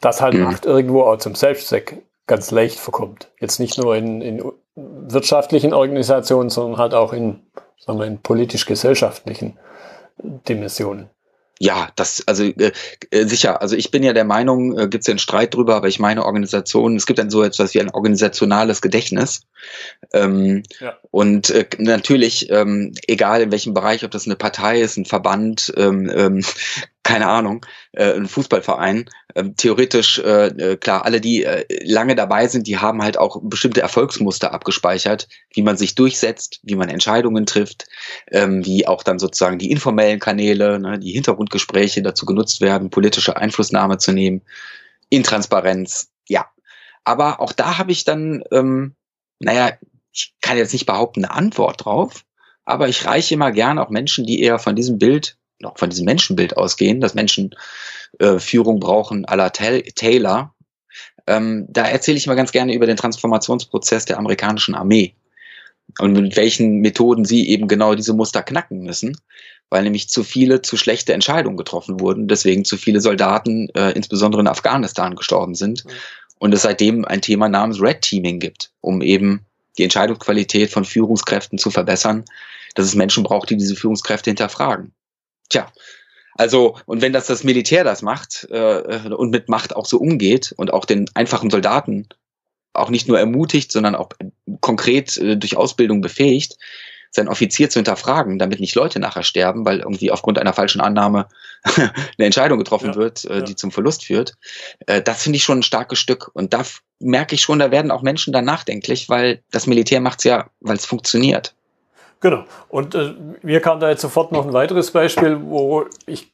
[0.00, 0.42] dass halt mhm.
[0.42, 3.30] Macht irgendwo auch zum Selbstzweck ganz leicht verkommt.
[3.40, 4.42] Jetzt nicht nur in, in
[4.74, 7.40] wirtschaftlichen Organisationen, sondern halt auch in,
[7.78, 9.58] sagen wir, in politisch-gesellschaftlichen
[10.18, 11.08] Dimensionen.
[11.58, 12.72] Ja, das, also äh,
[13.10, 13.62] äh, sicher.
[13.62, 15.98] Also ich bin ja der Meinung, äh, gibt es ja einen Streit drüber, aber ich
[15.98, 19.46] meine Organisation, es gibt dann so etwas wie ein organisationales Gedächtnis.
[20.12, 20.98] Ähm, ja.
[21.10, 25.72] Und äh, natürlich, ähm, egal in welchem Bereich, ob das eine Partei ist, ein Verband,
[25.78, 26.44] ähm, ähm,
[27.06, 29.08] keine Ahnung, äh, ein Fußballverein.
[29.36, 33.40] Ähm, theoretisch, äh, äh, klar, alle, die äh, lange dabei sind, die haben halt auch
[33.44, 37.86] bestimmte Erfolgsmuster abgespeichert, wie man sich durchsetzt, wie man Entscheidungen trifft,
[38.32, 43.36] ähm, wie auch dann sozusagen die informellen Kanäle, ne, die Hintergrundgespräche dazu genutzt werden, politische
[43.36, 44.42] Einflussnahme zu nehmen,
[45.08, 46.46] Intransparenz, ja.
[47.04, 48.96] Aber auch da habe ich dann, ähm,
[49.38, 49.74] naja,
[50.10, 52.24] ich kann jetzt nicht behaupten, eine Antwort drauf,
[52.64, 56.04] aber ich reiche immer gern auch Menschen, die eher von diesem Bild noch von diesem
[56.04, 57.54] Menschenbild ausgehen, dass Menschen
[58.18, 60.54] äh, Führung brauchen à la Taylor.
[61.26, 65.14] Ähm, da erzähle ich mal ganz gerne über den Transformationsprozess der amerikanischen Armee
[65.98, 69.16] und mit welchen Methoden sie eben genau diese Muster knacken müssen,
[69.70, 74.40] weil nämlich zu viele, zu schlechte Entscheidungen getroffen wurden, deswegen zu viele Soldaten, äh, insbesondere
[74.40, 75.90] in Afghanistan, gestorben sind mhm.
[76.38, 79.44] und es seitdem ein Thema namens Red Teaming gibt, um eben
[79.78, 82.24] die Entscheidungsqualität von Führungskräften zu verbessern,
[82.74, 84.92] dass es Menschen braucht, die diese Führungskräfte hinterfragen.
[85.48, 85.70] Tja,
[86.36, 90.52] also, und wenn das das Militär das macht äh, und mit Macht auch so umgeht
[90.56, 92.08] und auch den einfachen Soldaten
[92.74, 94.10] auch nicht nur ermutigt, sondern auch
[94.60, 96.58] konkret äh, durch Ausbildung befähigt,
[97.10, 101.26] seinen Offizier zu hinterfragen, damit nicht Leute nachher sterben, weil irgendwie aufgrund einer falschen Annahme
[101.64, 103.40] eine Entscheidung getroffen ja, wird, äh, ja.
[103.40, 104.34] die zum Verlust führt.
[104.86, 106.30] Äh, das finde ich schon ein starkes Stück.
[106.34, 106.62] Und da
[107.00, 110.50] merke ich schon, da werden auch Menschen dann nachdenklich, weil das Militär macht es ja,
[110.60, 111.54] weil es funktioniert.
[112.20, 112.44] Genau.
[112.68, 116.32] Und äh, mir kam da jetzt sofort noch ein weiteres Beispiel, wo ich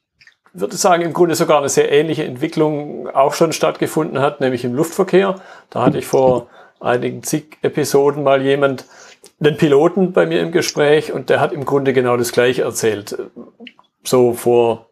[0.52, 4.74] würde sagen, im Grunde sogar eine sehr ähnliche Entwicklung auch schon stattgefunden hat, nämlich im
[4.74, 5.36] Luftverkehr.
[5.70, 6.48] Da hatte ich vor
[6.80, 8.84] einigen zig Episoden mal jemand,
[9.40, 13.16] einen Piloten bei mir im Gespräch und der hat im Grunde genau das gleiche erzählt.
[14.04, 14.86] So vor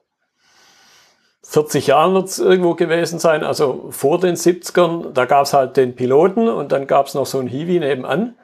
[1.42, 5.76] 40 Jahren wird es irgendwo gewesen sein, also vor den 70ern, da gab es halt
[5.76, 8.37] den Piloten und dann gab es noch so einen Hiwi nebenan,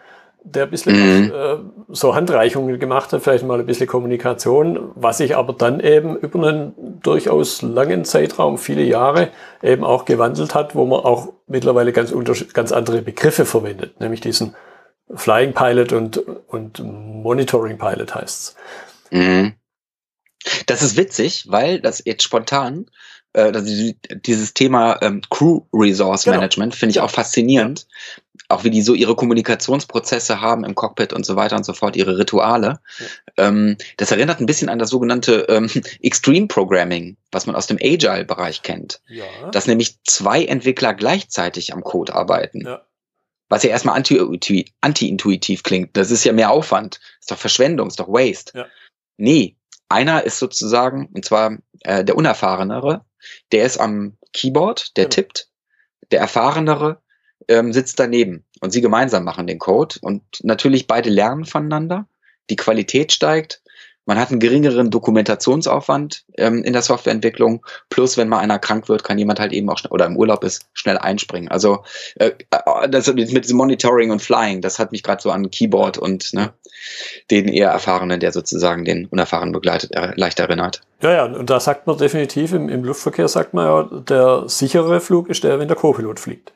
[0.46, 1.32] der ein bisschen mhm.
[1.32, 1.56] äh,
[1.88, 6.46] so Handreichungen gemacht hat, vielleicht mal ein bisschen Kommunikation, was sich aber dann eben über
[6.46, 9.30] einen durchaus langen Zeitraum, viele Jahre,
[9.62, 12.14] eben auch gewandelt hat, wo man auch mittlerweile ganz,
[12.52, 14.54] ganz andere Begriffe verwendet, nämlich diesen
[15.14, 18.56] Flying Pilot und, und Monitoring Pilot heißt's.
[19.10, 19.54] Mhm.
[20.66, 22.86] Das ist witzig, weil das jetzt spontan,
[23.36, 23.52] äh,
[24.24, 26.36] dieses Thema ähm, Crew Resource genau.
[26.36, 27.86] Management finde ich auch faszinierend.
[28.48, 31.96] Auch wie die so ihre Kommunikationsprozesse haben im Cockpit und so weiter und so fort,
[31.96, 32.80] ihre Rituale.
[32.98, 33.06] Ja.
[33.48, 35.68] Ähm, das erinnert ein bisschen an das sogenannte ähm,
[36.02, 39.00] Extreme Programming, was man aus dem Agile-Bereich kennt.
[39.08, 39.24] Ja.
[39.50, 42.62] Dass nämlich zwei Entwickler gleichzeitig am Code arbeiten.
[42.62, 42.82] Ja.
[43.48, 45.16] Was ja erstmal anti-intuitiv anti
[45.62, 45.96] klingt.
[45.96, 47.00] Das ist ja mehr Aufwand.
[47.20, 48.58] Ist doch Verschwendung, ist doch Waste.
[48.58, 48.66] Ja.
[49.18, 49.56] Nee,
[49.88, 53.04] einer ist sozusagen, und zwar äh, der Unerfahrenere,
[53.52, 55.14] der ist am Keyboard, der genau.
[55.14, 55.48] tippt.
[56.10, 57.02] Der Erfahrenere
[57.48, 59.96] ähm, sitzt daneben und sie gemeinsam machen den Code.
[60.00, 62.06] Und natürlich beide lernen voneinander.
[62.50, 63.62] Die Qualität steigt
[64.06, 67.66] man hat einen geringeren Dokumentationsaufwand ähm, in der Softwareentwicklung.
[67.90, 70.44] Plus, wenn mal einer krank wird, kann jemand halt eben auch schnell, oder im Urlaub
[70.44, 71.50] ist, schnell einspringen.
[71.50, 71.82] Also
[72.14, 75.98] äh, äh das mit diesem Monitoring und Flying, das hat mich gerade so an Keyboard
[75.98, 76.52] und ne,
[77.32, 80.82] den eher Erfahrenen, der sozusagen den Unerfahrenen begleitet, äh, leicht erinnert.
[81.02, 85.00] Ja, ja, und da sagt man definitiv, im, im Luftverkehr sagt man ja, der sichere
[85.00, 86.52] Flug ist der, wenn der Co-Pilot fliegt.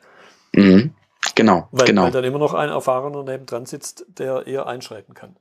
[0.53, 0.93] Mhm.
[1.35, 2.03] Genau, weil, genau.
[2.03, 5.35] Weil dann immer noch ein Erfahrener neben dran sitzt, der eher einschreiten kann.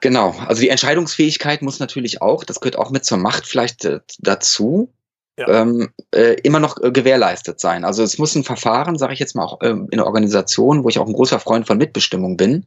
[0.00, 4.00] Genau, also die Entscheidungsfähigkeit muss natürlich auch, das gehört auch mit zur Macht vielleicht äh,
[4.18, 4.90] dazu,
[5.36, 5.62] ja.
[5.62, 7.84] ähm, äh, immer noch äh, gewährleistet sein.
[7.84, 10.88] Also es muss ein Verfahren, sage ich jetzt mal auch ähm, in der Organisation, wo
[10.88, 12.66] ich auch ein großer Freund von Mitbestimmung bin.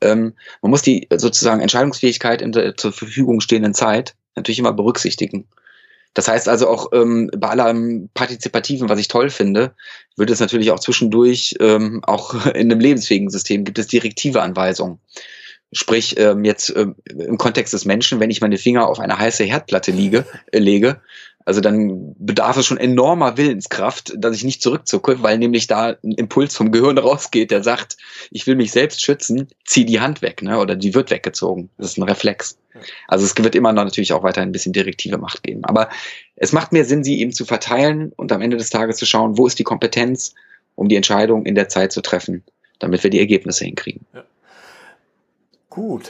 [0.00, 5.46] Ähm, man muss die sozusagen Entscheidungsfähigkeit in der zur Verfügung stehenden Zeit natürlich immer berücksichtigen.
[6.14, 9.74] Das heißt also auch ähm, bei allem Partizipativen, was ich toll finde,
[10.16, 14.98] wird es natürlich auch zwischendurch, ähm, auch in einem lebensfähigen System, gibt es direktive Anweisungen.
[15.74, 19.44] Sprich, ähm, jetzt ähm, im Kontext des Menschen, wenn ich meine Finger auf eine heiße
[19.44, 21.00] Herdplatte liege, äh, lege,
[21.44, 26.12] also dann bedarf es schon enormer Willenskraft, dass ich nicht zurückzucke, weil nämlich da ein
[26.12, 27.96] Impuls vom Gehirn rausgeht, der sagt,
[28.30, 30.58] ich will mich selbst schützen, zieh die Hand weg, ne?
[30.58, 31.70] Oder die wird weggezogen.
[31.78, 32.58] Das ist ein Reflex.
[33.08, 35.64] Also es wird immer noch natürlich auch weiter ein bisschen direktive Macht geben.
[35.64, 35.88] Aber
[36.36, 39.36] es macht mehr Sinn, sie eben zu verteilen und am Ende des Tages zu schauen,
[39.36, 40.34] wo ist die Kompetenz,
[40.74, 42.42] um die Entscheidung in der Zeit zu treffen,
[42.78, 44.06] damit wir die Ergebnisse hinkriegen.
[44.14, 44.24] Ja.
[45.68, 46.08] Gut.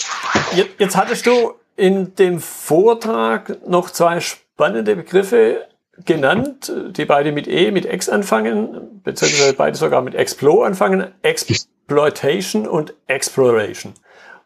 [0.79, 4.21] Jetzt hattest du in dem Vortrag noch zwei
[4.62, 5.66] spannende Begriffe
[6.05, 11.12] genannt, die beide mit E, mit X anfangen, beziehungsweise beide sogar mit Explo anfangen.
[11.22, 13.94] Exploitation und Exploration.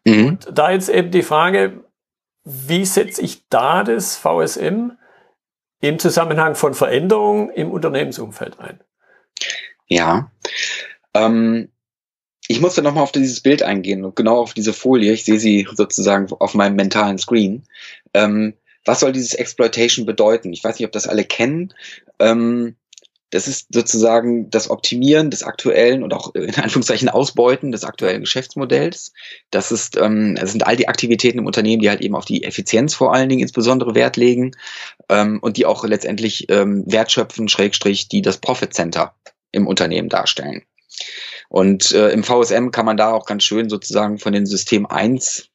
[0.06, 0.26] Mhm.
[0.26, 1.84] Und da jetzt eben die Frage,
[2.44, 4.92] wie setze ich da das VSM
[5.82, 8.80] im Zusammenhang von Veränderungen im Unternehmensumfeld ein?
[9.88, 10.30] Ja,
[11.12, 11.68] ähm,
[12.48, 15.12] ich musste nochmal auf dieses Bild eingehen und genau auf diese Folie.
[15.12, 17.64] Ich sehe sie sozusagen auf meinem mentalen Screen.
[18.14, 18.54] Ähm,
[18.86, 20.52] was soll dieses Exploitation bedeuten?
[20.52, 21.74] Ich weiß nicht, ob das alle kennen.
[22.18, 22.76] Ähm,
[23.30, 29.12] das ist sozusagen das Optimieren des aktuellen und auch in Anführungszeichen Ausbeuten des aktuellen Geschäftsmodells.
[29.50, 32.44] Das ist, ähm, das sind all die Aktivitäten im Unternehmen, die halt eben auf die
[32.44, 34.52] Effizienz vor allen Dingen insbesondere Wert legen
[35.08, 39.14] ähm, und die auch letztendlich ähm, Wert schöpfen, Schrägstrich, die das Profit Center
[39.50, 40.62] im Unternehmen darstellen.
[41.48, 45.48] Und äh, im VSM kann man da auch ganz schön sozusagen von den System 1,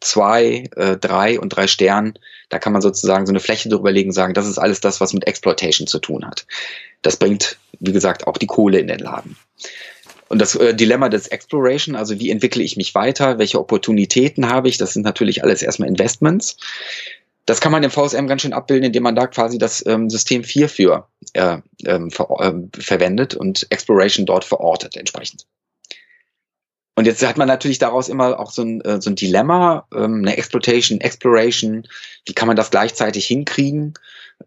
[0.00, 4.10] 2, äh, 3 und 3 Sternen, da kann man sozusagen so eine Fläche drüber legen
[4.10, 6.46] und sagen, das ist alles das, was mit Exploitation zu tun hat.
[7.02, 9.36] Das bringt, wie gesagt, auch die Kohle in den Laden.
[10.28, 14.68] Und das äh, Dilemma des Exploration, also wie entwickle ich mich weiter, welche Opportunitäten habe
[14.68, 16.56] ich, das sind natürlich alles erstmal Investments.
[17.46, 20.44] Das kann man im VSM ganz schön abbilden, indem man da quasi das ähm, System
[20.44, 25.46] 4 für äh, ähm, ver äh, verwendet und Exploration dort verortet entsprechend.
[26.96, 30.18] Und jetzt hat man natürlich daraus immer auch so ein, äh, so ein Dilemma, ähm,
[30.18, 31.88] eine Exploitation, Exploration,
[32.26, 33.94] wie kann man das gleichzeitig hinkriegen?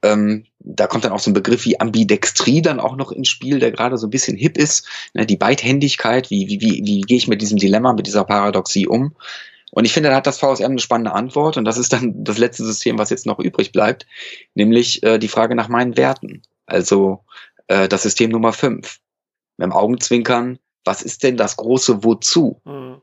[0.01, 3.59] Ähm, da kommt dann auch so ein Begriff wie Ambidextrie dann auch noch ins Spiel,
[3.59, 4.87] der gerade so ein bisschen hip ist.
[5.13, 8.87] Ne, die Beidhändigkeit, wie, wie, wie, wie gehe ich mit diesem Dilemma, mit dieser Paradoxie
[8.87, 9.15] um?
[9.71, 12.37] Und ich finde, da hat das VSM eine spannende Antwort und das ist dann das
[12.37, 14.05] letzte System, was jetzt noch übrig bleibt,
[14.55, 16.41] nämlich äh, die Frage nach meinen Werten.
[16.65, 17.23] Also
[17.67, 18.99] äh, das System Nummer 5.
[19.57, 23.01] Mit dem Augenzwinkern, was ist denn das große Wozu mhm.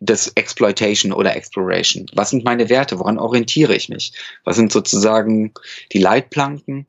[0.00, 2.06] des Exploitation oder Exploration?
[2.14, 2.98] Was sind meine Werte?
[2.98, 4.14] Woran orientiere ich mich?
[4.44, 5.52] Was sind sozusagen
[5.92, 6.86] die Leitplanken?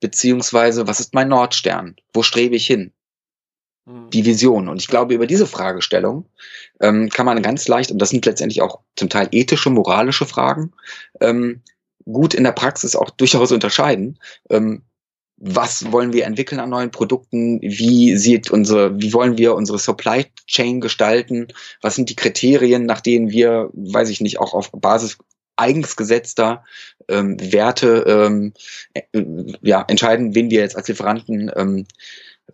[0.00, 1.96] Beziehungsweise, was ist mein Nordstern?
[2.14, 2.92] Wo strebe ich hin?
[3.90, 4.10] Mhm.
[4.10, 4.68] die Vision.
[4.68, 6.26] Und ich glaube, über diese Fragestellung
[6.80, 10.72] ähm, kann man ganz leicht, und das sind letztendlich auch zum Teil ethische, moralische Fragen,
[11.20, 11.62] ähm,
[12.04, 14.18] gut in der Praxis auch durchaus unterscheiden.
[14.48, 14.82] Ähm,
[15.40, 17.60] was wollen wir entwickeln an neuen Produkten?
[17.62, 21.48] Wie sieht unsere, wie wollen wir unsere Supply Chain gestalten?
[21.80, 25.16] Was sind die Kriterien, nach denen wir, weiß ich nicht, auch auf Basis
[25.56, 26.64] eigens gesetzter
[27.08, 28.52] ähm, Werte ähm,
[28.92, 29.02] äh,
[29.62, 31.86] ja, entscheiden, wen wir jetzt als Lieferanten ähm,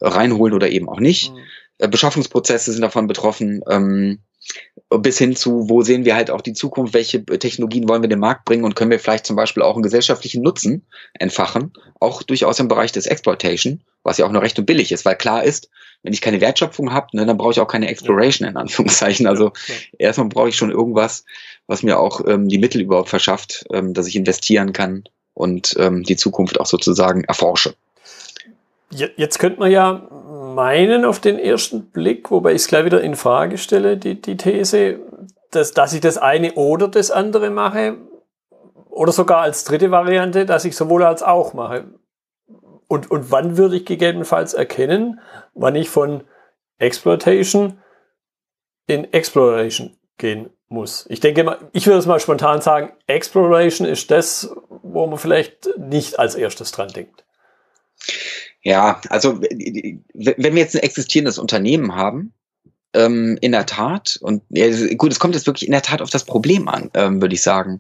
[0.01, 1.33] reinholen oder eben auch nicht.
[1.33, 1.39] Mhm.
[1.79, 3.63] Äh, Beschaffungsprozesse sind davon betroffen.
[3.69, 4.21] Ähm,
[4.89, 8.11] bis hin zu, wo sehen wir halt auch die Zukunft, welche Technologien wollen wir in
[8.11, 12.23] den Markt bringen und können wir vielleicht zum Beispiel auch einen gesellschaftlichen Nutzen entfachen, auch
[12.23, 15.43] durchaus im Bereich des Exploitation, was ja auch noch recht und billig ist, weil klar
[15.43, 15.69] ist,
[16.03, 19.27] wenn ich keine Wertschöpfung habe, ne, dann brauche ich auch keine Exploration in Anführungszeichen.
[19.27, 21.25] Also ja, erstmal brauche ich schon irgendwas,
[21.67, 26.05] was mir auch ähm, die Mittel überhaupt verschafft, ähm, dass ich investieren kann und ähm,
[26.05, 27.75] die Zukunft auch sozusagen erforsche.
[28.91, 30.09] Jetzt könnte man ja
[30.55, 34.37] meinen auf den ersten Blick, wobei ich es gleich wieder in Frage stelle, die, die
[34.37, 35.01] These,
[35.51, 37.97] dass, dass ich das eine oder das andere mache,
[38.97, 41.85] oder sogar als dritte Variante, dass ich sowohl als auch mache.
[42.89, 45.21] Und, und wann würde ich gegebenenfalls erkennen,
[45.53, 46.25] wann ich von
[46.79, 47.79] Exploitation
[48.87, 51.05] in Exploration gehen muss?
[51.11, 55.69] Ich denke mal, ich würde es mal spontan sagen, Exploration ist das, wo man vielleicht
[55.77, 57.27] nicht als erstes dran denkt.
[58.67, 62.33] Ja, also wenn wir jetzt ein existierendes Unternehmen haben,
[62.95, 66.11] ähm, in der Tat, und ja, gut, es kommt jetzt wirklich in der Tat auf
[66.11, 67.79] das Problem an, ähm, würde ich sagen.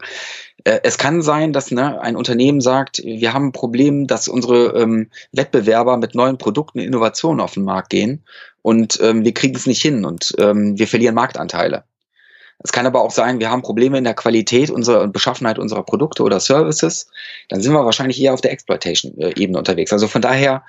[0.62, 4.80] Äh, es kann sein, dass ne, ein Unternehmen sagt, wir haben ein Problem, dass unsere
[4.80, 8.22] ähm, Wettbewerber mit neuen Produkten, Innovationen auf den Markt gehen
[8.62, 11.82] und ähm, wir kriegen es nicht hin und ähm, wir verlieren Marktanteile.
[12.58, 15.82] Es kann aber auch sein, wir haben Probleme in der Qualität unserer und Beschaffenheit unserer
[15.82, 17.08] Produkte oder Services.
[17.48, 19.92] Dann sind wir wahrscheinlich eher auf der Exploitation-Ebene unterwegs.
[19.92, 20.64] Also von daher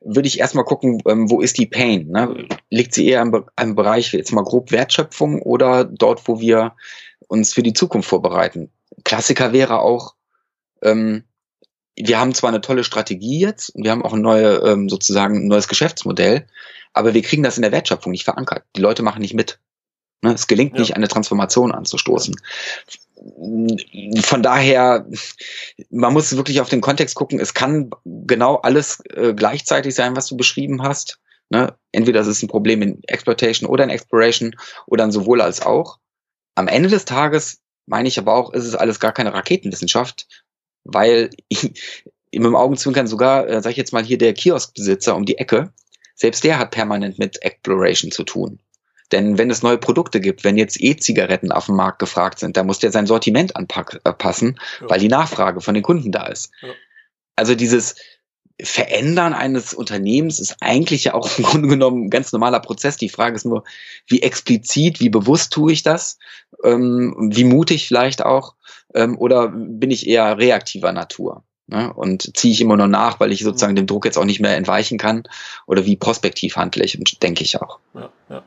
[0.00, 2.08] würde ich erstmal gucken, ähm, wo ist die Pain?
[2.08, 2.46] Ne?
[2.70, 6.74] Liegt sie eher im, im Bereich jetzt mal grob Wertschöpfung oder dort, wo wir
[7.26, 8.70] uns für die Zukunft vorbereiten?
[9.04, 10.14] Klassiker wäre auch,
[10.82, 11.24] ähm,
[11.96, 15.48] wir haben zwar eine tolle Strategie jetzt, wir haben auch ein neue, ähm, sozusagen ein
[15.48, 16.46] neues Geschäftsmodell,
[16.92, 18.64] aber wir kriegen das in der Wertschöpfung nicht verankert.
[18.76, 19.58] Die Leute machen nicht mit.
[20.22, 20.32] Ne?
[20.32, 20.80] Es gelingt ja.
[20.80, 22.34] nicht, eine Transformation anzustoßen.
[24.22, 25.06] Von daher,
[25.90, 27.38] man muss wirklich auf den Kontext gucken.
[27.38, 31.20] Es kann genau alles äh, gleichzeitig sein, was du beschrieben hast.
[31.50, 31.76] Ne?
[31.92, 34.56] Entweder es ist ein Problem in Exploitation oder in Exploration
[34.86, 35.98] oder dann sowohl als auch.
[36.54, 40.26] Am Ende des Tages meine ich aber auch, ist es alles gar keine Raketenwissenschaft,
[40.84, 41.62] weil ich,
[42.34, 45.72] mit dem Augenzwinkern sogar, äh, sag ich jetzt mal hier der Kioskbesitzer um die Ecke,
[46.14, 48.60] selbst der hat permanent mit Exploration zu tun.
[49.12, 52.66] Denn wenn es neue Produkte gibt, wenn jetzt E-Zigaretten auf dem Markt gefragt sind, dann
[52.66, 54.90] muss der sein Sortiment anpassen, ja.
[54.90, 56.50] weil die Nachfrage von den Kunden da ist.
[56.62, 56.68] Ja.
[57.36, 57.94] Also dieses
[58.60, 62.96] Verändern eines Unternehmens ist eigentlich ja auch im Grunde genommen ein ganz normaler Prozess.
[62.96, 63.64] Die Frage ist nur,
[64.06, 66.18] wie explizit, wie bewusst tue ich das?
[66.64, 68.54] Ähm, wie mutig vielleicht auch?
[68.94, 71.44] Ähm, oder bin ich eher reaktiver Natur?
[71.72, 71.90] Ne?
[71.90, 74.56] Und ziehe ich immer nur nach, weil ich sozusagen dem Druck jetzt auch nicht mehr
[74.56, 75.22] entweichen kann?
[75.66, 76.98] Oder wie prospektiv handle ich?
[76.98, 77.78] Und denke ich auch.
[77.94, 78.42] Ja, ja.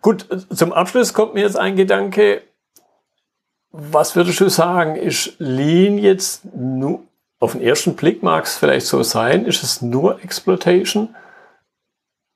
[0.00, 2.42] Gut, zum Abschluss kommt mir jetzt ein Gedanke.
[3.72, 4.96] Was würdest du sagen?
[4.96, 7.02] Ist Lean jetzt nur,
[7.40, 11.14] auf den ersten Blick mag es vielleicht so sein, ist es nur Exploitation?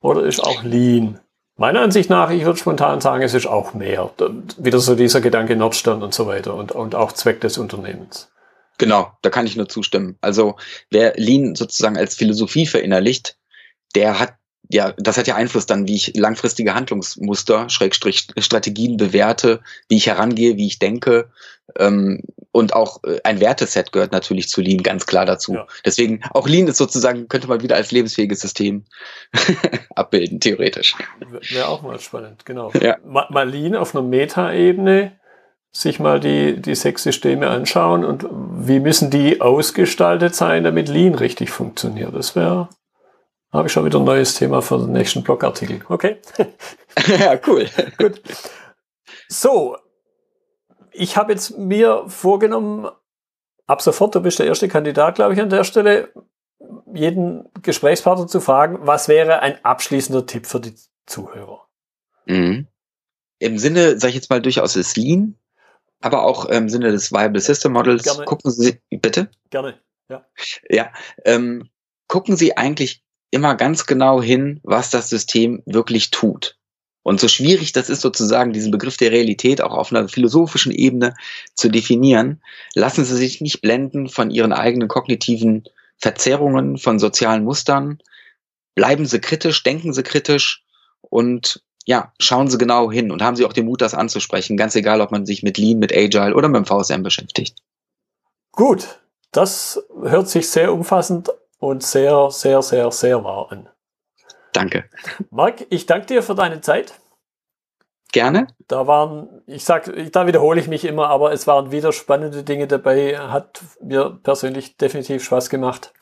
[0.03, 1.19] Oder ist auch Lean?
[1.57, 4.11] Meiner Ansicht nach, ich würde spontan sagen, es ist auch mehr.
[4.59, 8.29] Wieder so dieser Gedanke Nordstern und so weiter und, und auch Zweck des Unternehmens.
[8.79, 10.17] Genau, da kann ich nur zustimmen.
[10.21, 10.57] Also
[10.91, 13.37] wer Lean sozusagen als Philosophie verinnerlicht,
[13.95, 14.35] der hat
[14.69, 20.07] ja, das hat ja Einfluss dann, wie ich langfristige Handlungsmuster, Schrägstrich Strategien bewerte, wie ich
[20.07, 21.31] herangehe, wie ich denke.
[21.79, 25.55] Ähm, und auch äh, ein Werteset gehört natürlich zu Lean ganz klar dazu.
[25.55, 25.67] Ja.
[25.85, 28.85] Deswegen, auch Lean ist sozusagen, könnte man wieder als lebensfähiges System
[29.95, 30.97] abbilden, theoretisch.
[31.51, 32.73] Wäre auch mal spannend, genau.
[32.81, 32.97] Ja.
[33.05, 35.19] Mal Lean auf einer Meta-Ebene
[35.81, 41.15] sich mal die, die sechs Systeme anschauen und wie müssen die ausgestaltet sein, damit Lean
[41.15, 42.15] richtig funktioniert.
[42.15, 42.69] Das wäre,
[43.53, 45.81] habe ich schon wieder ein neues Thema für den nächsten Blogartikel.
[45.89, 46.17] Okay.
[47.19, 47.69] ja, cool.
[47.99, 48.23] Gut.
[49.29, 49.77] So,
[50.93, 52.89] ich habe jetzt mir vorgenommen,
[53.67, 56.13] ab sofort, du bist der erste Kandidat, glaube ich, an der Stelle,
[56.95, 61.67] jeden Gesprächspartner zu fragen, was wäre ein abschließender Tipp für die Zuhörer?
[62.25, 62.67] Mhm.
[63.39, 65.37] Im Sinne, sage ich jetzt mal, durchaus des Lean,
[66.01, 68.05] aber auch im Sinne des Viable System Models.
[68.05, 68.25] Gerne.
[68.25, 69.31] Gucken Sie, bitte?
[69.51, 70.27] Gerne, ja.
[70.69, 70.93] Ja,
[71.25, 71.69] ähm,
[72.09, 76.57] gucken Sie eigentlich immer ganz genau hin, was das System wirklich tut.
[77.03, 81.15] Und so schwierig das ist, sozusagen diesen Begriff der Realität auch auf einer philosophischen Ebene
[81.55, 82.43] zu definieren,
[82.75, 85.65] lassen Sie sich nicht blenden von Ihren eigenen kognitiven
[85.99, 88.01] Verzerrungen, von sozialen Mustern.
[88.75, 90.65] Bleiben Sie kritisch, denken Sie kritisch
[91.01, 94.75] und ja, schauen Sie genau hin und haben Sie auch den Mut, das anzusprechen, ganz
[94.75, 97.57] egal, ob man sich mit Lean, mit Agile oder mit dem VSM beschäftigt.
[98.51, 98.99] Gut,
[99.31, 103.69] das hört sich sehr umfassend und sehr, sehr, sehr, sehr wahr an.
[104.53, 104.85] Danke.
[105.31, 106.95] Marc, ich danke dir für deine Zeit.
[108.13, 108.47] Gerne.
[108.67, 112.67] Da waren, ich sag, da wiederhole ich mich immer, aber es waren wieder spannende Dinge
[112.67, 113.19] dabei.
[113.19, 115.93] Hat mir persönlich definitiv Spaß gemacht.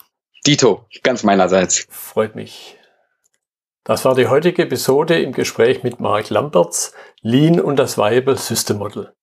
[0.46, 1.86] Dito, ganz meinerseits.
[1.90, 2.78] Freut mich.
[3.84, 8.78] Das war die heutige Episode im Gespräch mit Mark Lamberts, Lean und das Viable System
[8.78, 9.14] Model.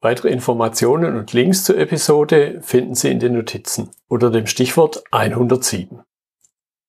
[0.00, 6.02] Weitere Informationen und Links zur Episode finden Sie in den Notizen unter dem Stichwort 107.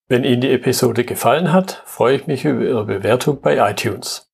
[0.07, 4.32] Wenn Ihnen die Episode gefallen hat, freue ich mich über Ihre Bewertung bei iTunes.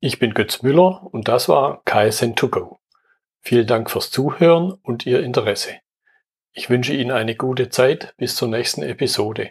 [0.00, 2.78] Ich bin Götz Müller und das war KSN2Go.
[3.42, 5.76] Vielen Dank fürs Zuhören und Ihr Interesse.
[6.52, 9.50] Ich wünsche Ihnen eine gute Zeit bis zur nächsten Episode.